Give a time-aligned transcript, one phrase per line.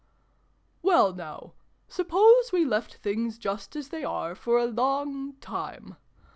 [0.81, 1.53] "Well, now,
[1.87, 5.95] suppose we left things just as they are, for a long time.